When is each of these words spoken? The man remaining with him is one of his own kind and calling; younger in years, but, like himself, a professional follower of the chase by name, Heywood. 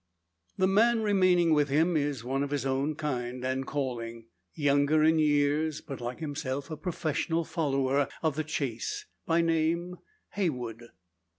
The 0.57 0.65
man 0.65 1.03
remaining 1.03 1.53
with 1.53 1.69
him 1.69 1.95
is 1.95 2.23
one 2.23 2.41
of 2.41 2.49
his 2.49 2.65
own 2.65 2.95
kind 2.95 3.45
and 3.45 3.67
calling; 3.67 4.25
younger 4.55 5.03
in 5.03 5.19
years, 5.19 5.79
but, 5.79 6.01
like 6.01 6.19
himself, 6.21 6.71
a 6.71 6.75
professional 6.77 7.43
follower 7.45 8.07
of 8.23 8.35
the 8.35 8.43
chase 8.43 9.05
by 9.27 9.41
name, 9.41 9.97
Heywood. 10.29 10.87